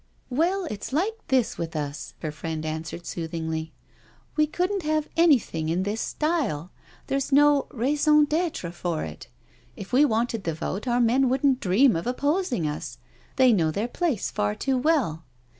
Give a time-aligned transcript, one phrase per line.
[0.15, 3.71] *' Well, it's like this with us/' her friend answered soothingly."
[4.35, 6.71] We couldn't have anything in this style,
[7.05, 9.27] there's no rdson dCttre for it.
[9.75, 12.97] If we wanted the vote our men wouldn't dream of opposing us—
[13.35, 15.23] they know their place far too well.